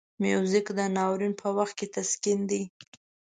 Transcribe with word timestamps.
موزیک 0.23 0.67
د 0.77 0.79
ناورین 0.95 1.33
په 1.41 1.47
وخت 1.57 1.73
کې 1.79 1.87
تسکین 1.95 2.39
دی. 2.49 2.63